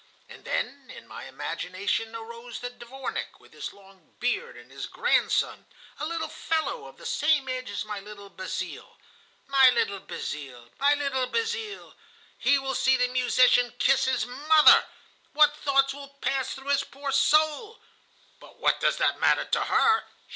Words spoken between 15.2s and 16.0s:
What thoughts